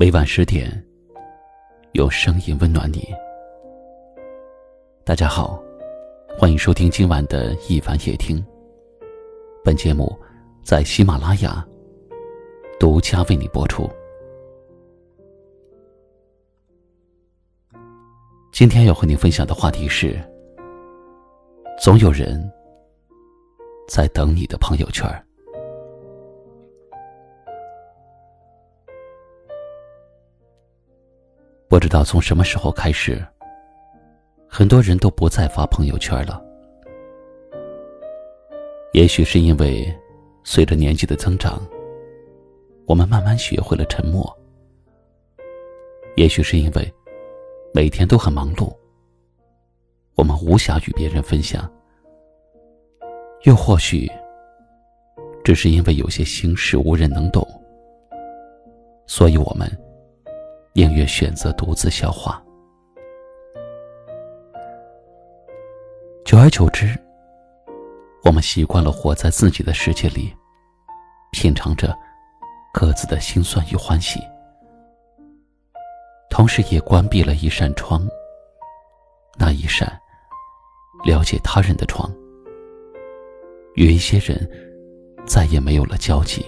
[0.00, 0.70] 每晚十点，
[1.94, 3.12] 用声音温暖你。
[5.04, 5.60] 大家好，
[6.38, 8.40] 欢迎收听今晚的一凡夜听。
[9.64, 10.16] 本节目
[10.62, 11.66] 在喜马拉雅
[12.78, 13.90] 独家为你播出。
[18.52, 20.16] 今天要和你分享的话题是：
[21.76, 22.40] 总有人
[23.88, 25.04] 在等你的朋友圈。
[31.68, 33.22] 不知道从什么时候开始，
[34.48, 36.42] 很多人都不再发朋友圈了。
[38.94, 39.94] 也许是因为
[40.44, 41.62] 随着年纪的增长，
[42.86, 44.24] 我们慢慢学会了沉默；
[46.16, 46.90] 也许是因为
[47.74, 48.74] 每天都很忙碌，
[50.14, 51.70] 我们无暇与别人分享；
[53.42, 54.10] 又或许
[55.44, 57.46] 只是因为有些心事无人能懂，
[59.06, 59.70] 所以我们。
[60.78, 62.40] 宁愿选择独自消化，
[66.24, 66.96] 久而久之，
[68.22, 70.32] 我们习惯了活在自己的世界里，
[71.32, 71.92] 品尝着
[72.72, 74.20] 各自的辛酸与欢喜，
[76.30, 78.06] 同时也关闭了一扇窗，
[79.36, 80.00] 那一扇
[81.02, 82.08] 了解他人的窗，
[83.74, 84.48] 与一些人
[85.26, 86.46] 再也没有了交集。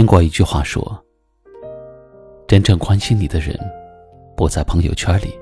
[0.00, 0.98] 听过一句话说
[2.48, 3.54] ：“真正关心你的人，
[4.34, 5.38] 不在朋友圈里。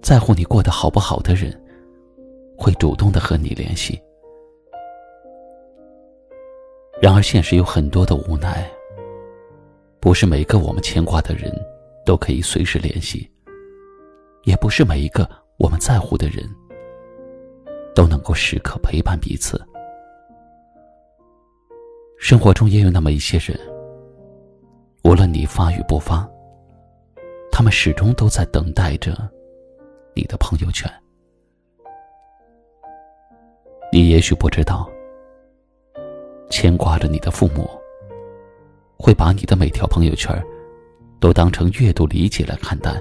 [0.00, 1.52] 在乎你过得好不好的人，
[2.56, 4.00] 会主动的和你联系。”
[6.98, 8.66] 然而，现实有很多的无奈。
[10.00, 11.52] 不是每个我们牵挂的人，
[12.06, 13.30] 都可以随时联系；
[14.44, 16.42] 也不是每一个我们在乎的人，
[17.94, 19.60] 都能够时刻陪伴彼此。
[22.20, 23.58] 生活中也有那么一些人，
[25.04, 26.28] 无论你发与不发，
[27.50, 29.16] 他们始终都在等待着
[30.14, 30.88] 你的朋友圈。
[33.90, 34.88] 你也许不知道，
[36.50, 37.68] 牵挂着你的父母，
[38.98, 40.30] 会把你的每条朋友圈
[41.20, 42.92] 都当成阅读理解来看待；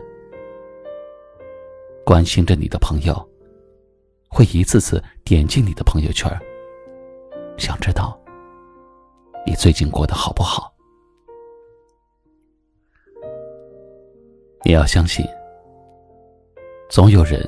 [2.05, 3.13] 关心着你的朋友，
[4.29, 6.31] 会一次次点进你的朋友圈，
[7.57, 8.17] 想知道。
[9.45, 10.71] 你最近过得好不好？
[14.63, 15.25] 你要相信，
[16.89, 17.41] 总有人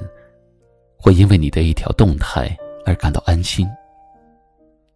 [0.97, 3.67] 会因为你的一条动态而感到安心，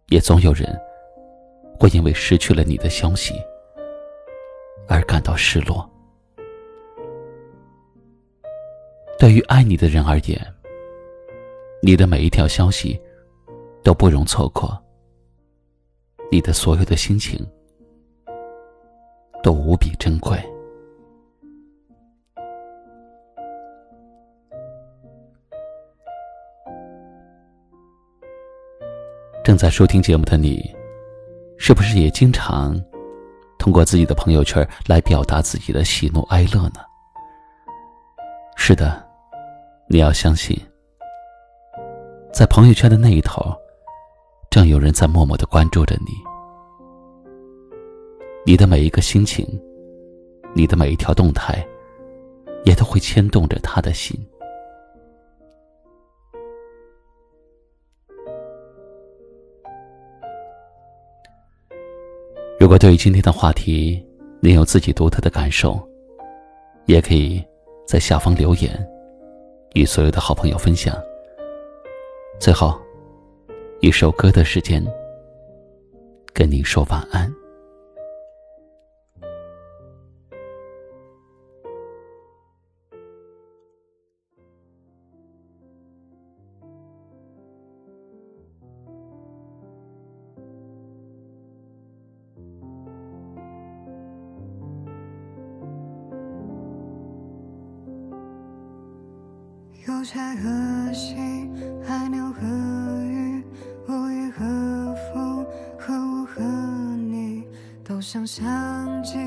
[0.08, 0.76] 也总有人
[1.78, 3.34] 会因为失去了你的消息
[4.88, 5.88] 而感到失落。
[9.18, 10.54] 对于爱你的人而言，
[11.82, 13.00] 你的每一条消息
[13.84, 14.82] 都不容错过。
[16.30, 17.38] 你的所有的心情
[19.42, 20.36] 都无比珍贵。
[29.44, 30.74] 正在收听节目的你，
[31.56, 32.76] 是不是也经常
[33.58, 36.80] 通过自己的朋友圈来表达自己的喜怒哀乐呢？
[38.56, 39.08] 是的，
[39.88, 40.58] 你要相信，
[42.32, 43.56] 在朋友圈的那一头。
[44.56, 46.14] 正有人在默默的关注着你，
[48.46, 49.46] 你的每一个心情，
[50.54, 51.62] 你的每一条动态，
[52.64, 54.18] 也都会牵动着他的心。
[62.58, 64.02] 如果对于今天的话题，
[64.40, 65.78] 你有自己独特的感受，
[66.86, 67.44] 也可以
[67.86, 68.88] 在下方留言，
[69.74, 70.96] 与所有的好朋友分享。
[72.40, 72.85] 最后。
[73.80, 74.84] 一首歌的时间，
[76.32, 77.32] 跟你说晚安。
[99.86, 101.14] 邮差何夕，
[101.86, 102.25] 海鸟
[108.08, 109.18] 像相机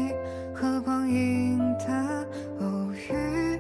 [0.56, 2.26] 和光影的
[2.62, 3.60] 偶遇，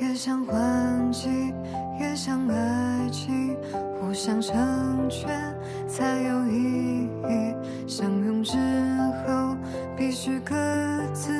[0.00, 1.28] 也想唤起，
[2.00, 3.56] 也像爱情，
[4.00, 4.52] 互相成
[5.08, 5.30] 全
[5.86, 7.54] 才有意义。
[7.86, 8.56] 相拥之
[9.24, 9.56] 后，
[9.96, 10.56] 必须各
[11.14, 11.30] 自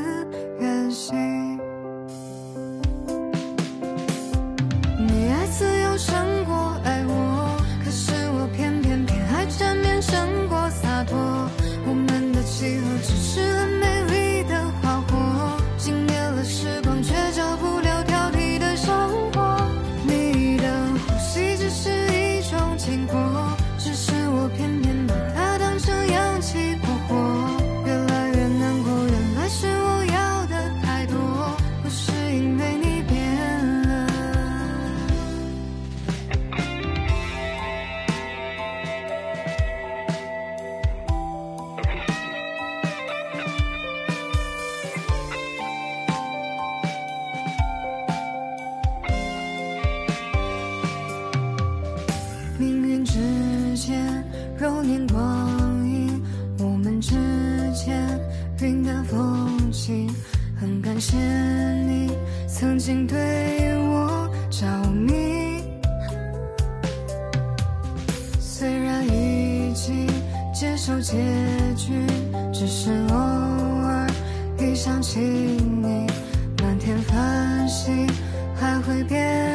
[60.98, 61.16] 感谢
[61.86, 62.10] 你
[62.48, 63.16] 曾经对
[63.84, 65.62] 我着迷。
[68.40, 70.08] 虽然已经
[70.52, 71.16] 接受结
[71.76, 72.04] 局
[72.52, 74.08] 只是偶尔
[74.58, 76.04] 一想起你
[76.60, 78.04] 满天繁星
[78.56, 79.47] 还会变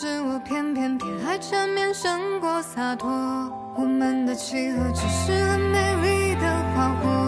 [0.00, 3.10] 是我偏偏偏爱缠绵胜过洒脱。
[3.76, 7.19] 我们的契合只是很美丽的花火。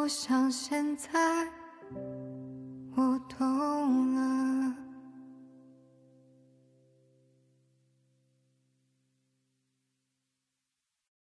[0.00, 1.10] 我想现在
[2.96, 4.19] 我懂了。